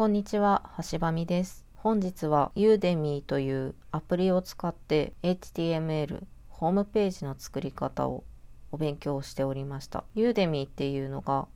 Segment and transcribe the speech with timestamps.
[0.00, 1.66] こんにちは、橋場美です。
[1.76, 8.24] 本日は Udemy というアプリを使って HTML ホームページの作り方を
[8.72, 10.04] お勉強しておりました。
[10.16, 11.48] Udemy っていうのが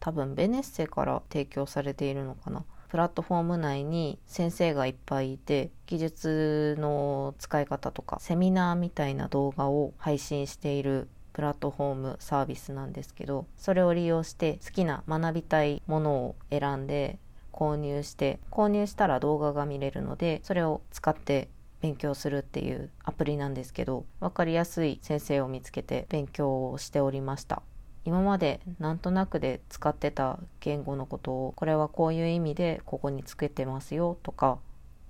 [0.00, 2.64] 多分ベネッセから提供されているのかな。
[2.88, 17.20] プラットフォーム内に先生がいっぱいいて技術の使い方とかセミナーみたいな動画を配信しているプラットフォームサービスなんですけどそれを利用して好きな学びたいものを選んで
[17.56, 21.48] 購入して購入したら動画が見れるのでそれを使って
[21.80, 27.62] 勉強するっていうアプリなんですけど分かりやすい先生を見つけて勉強をしておりました。
[28.04, 34.58] 今までなんとなくで使ってた言語のことをこれはこういう意味でここにつけてますよとか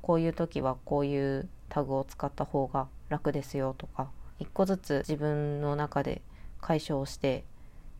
[0.01, 6.23] こういう時はこういうタグを使った方が楽ですよとか一個ずつ自分の中で
[6.63, 7.45] 解消して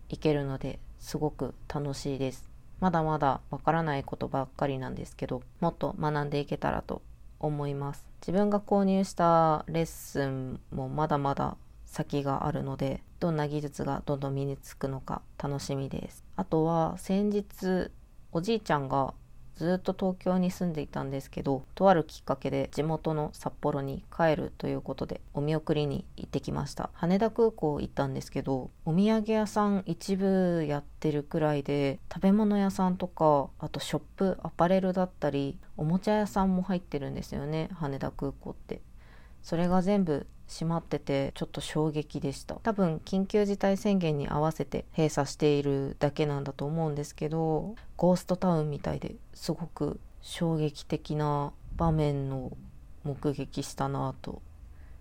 [0.09, 2.56] いけるのですごく楽しいです。
[2.81, 7.03] まだまだわからないことばっかりなんですけどもっと学んでいけたらと
[7.39, 8.07] 思います。
[8.21, 16.25] 自分が購入したレッスンもまだまだ先があるのでどんな技術がどんどん身につくのか楽しみです。
[16.37, 17.91] あとは先日
[18.33, 19.15] おじいちゃんが
[19.57, 26.91] ずっと東京に住んでいたんですけどとあるきっかけで地元の札幌に帰るということでお見送りに行ってきました。
[26.93, 38.81] 羽田空港行ったんですけどお土産屋さん一部やってるくらいで食べ物屋さんとかあとショップアパレルだったりおもちゃ屋さんも入ってるんですよね羽田空港って。
[39.43, 42.57] それが全部閉まっててちょっと衝撃でした。
[42.57, 52.57] 多分緊急事態宣言に合わせて閉鎖しているだけなんだと思うんですけどゴーストタウンみたいですごく衝撃的な場面を
[53.05, 54.43] 目撃したなと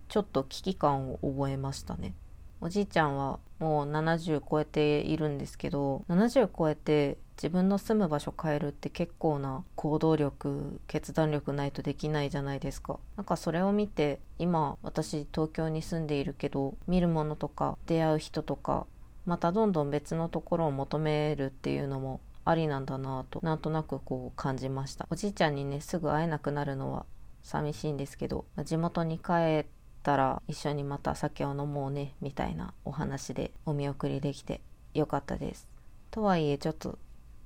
[0.09, 2.13] ちょっと危機感を覚えましたね。
[2.61, 12.97] おじいちゃんはもう70超えているんですけど70超えて自分の住む場所変えるって結構な行動力決断力ないとできないじゃないですか。
[13.17, 18.87] なんかそれを見て今私東京に住んでいるけど見るものとか出会う人とか
[19.25, 25.07] またどんどん別のところを求めるっていうのもありなんだなとなんとなくこう感じました。
[25.09, 27.05] おじいちゃんにねすぐ会えなくなるのは
[27.43, 29.65] 寂しいんですけど地元に帰っ
[30.03, 34.61] たら一緒にまた酒を飲もうねみたいなお話でお見送りできて
[34.93, 35.67] よかったです。
[36.11, 36.97] とはいえちょっと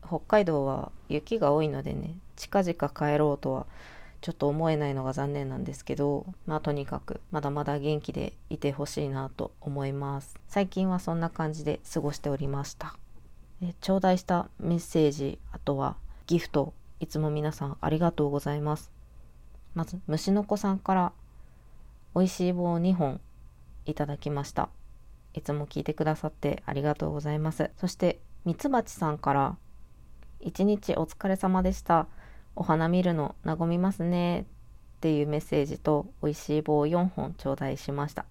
[0.09, 3.68] 北海道は雪が多いのでね近々帰ろうとは
[4.22, 10.36] ちょっと思えないのが残念なんですけどまあとにかくまだまだ元気でいてほしいなと思います。
[10.47, 12.97] 最近はそんな感じで過ごしておりました。
[13.62, 15.96] え頂戴したメッセージあとは
[16.28, 18.91] ギフトいつも皆さんありがとうございます。
[19.76, 21.14] まず虫の子さんから
[22.16, 23.22] 美味しい棒2本
[23.86, 24.70] いただきました。
[25.34, 27.70] いつも聞いてくださってありがとうございます。
[27.78, 29.58] そしてミツバチさんから
[30.42, 32.08] 一日お疲れ様でした。
[32.56, 34.42] お花見るの和みますね。
[34.42, 34.46] っ
[35.02, 38.26] ていうメッセージと美味しい棒4本頂戴しました。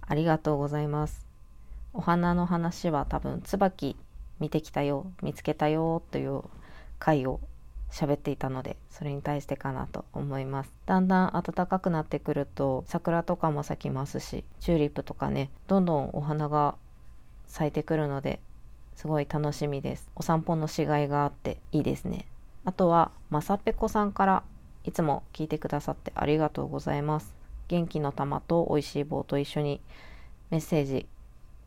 [0.00, 1.24] ありがとうございます。
[1.92, 3.96] お花の話は多分椿
[4.40, 6.42] 見てきたよ、見つけたよという
[6.98, 7.40] 回を
[7.90, 10.72] 喋っていたので、それに対してかなと思います。
[10.86, 16.74] だんだん暖かくなってくると桜とかも咲きますし、チューリップとかね、どんどんお花が
[17.46, 18.40] 咲いてくるので
[18.94, 20.10] すごい楽しみです。
[20.14, 22.26] お散歩のしがいがあっていいですね。
[22.64, 24.42] あとは、まさぺこさんから
[24.84, 27.34] いつも聞いてくださってありがとうございます。
[27.68, 29.80] 元気の玉と美味しい棒と一緒に
[30.50, 31.06] メッセージ。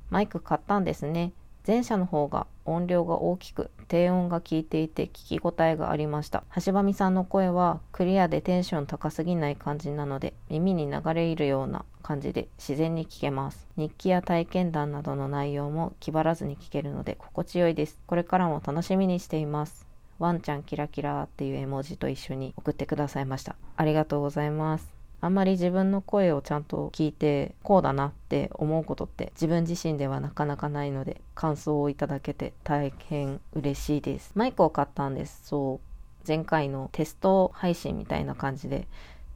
[0.09, 1.33] マイク買ったんですね。
[1.65, 6.43] 前者の方が音量が大きく低音が効いていて聞き応えがありました。
[6.63, 13.67] 橋場美さんの声はクリアでテンション高すぎない感じなので耳に流れるような感じで自然に聞けます。
[13.77, 17.99] 日記や体験談などの内容も気張らずに聞けるので心地よいです。
[18.05, 19.87] これからも楽しみにしています。
[20.19, 23.55] ワンちゃんキラキラっていう絵文字と一緒に送ってくださいました。
[23.75, 24.96] ありがとうございます。
[25.19, 34.31] あんまり自分の声をちゃんと聞いてこうだなって思うことって自分自身ではなかなかないので感想をいただけて大変嬉しいです。
[34.35, 35.41] マイクを買ったんです。
[35.43, 35.87] そう。
[36.27, 38.87] 前回のテスト配信みたいな感じで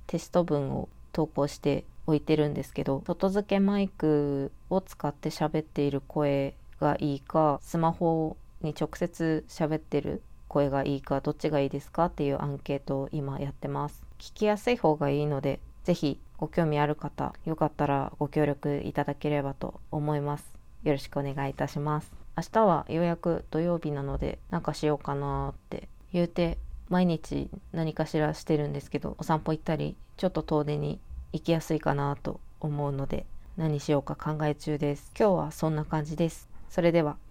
[0.07, 14.03] テスト文を投稿しておいてるんですけど外付けマイクを使って喋っている声がいいかスマホに直接喋ってる声がいいかどっちがいいですかっていうアンケートを今やってます。
[14.19, 20.45] 聞きやすい方がいいのでぜひご興味ある方、よかったらご協力いただければと思います。
[20.83, 22.11] よろしくお願いいたします。
[22.37, 26.57] 明日はようやく土曜日なので、なんかしようかなって言うて、
[26.89, 30.99] 毎日何かしらしてるんですけど、お散歩行ったり、ちょっと遠出に
[31.33, 33.25] 行きやすいかなと思うので、
[33.57, 35.11] 何しようか考え中です。
[35.17, 36.49] 今日はそんな感じです。
[36.69, 37.17] それでは。